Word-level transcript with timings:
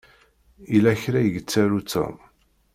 Yella 0.71 0.93
kra 1.01 1.19
i 1.21 1.27
yettaru 1.33 1.79
Tom. 1.91 2.15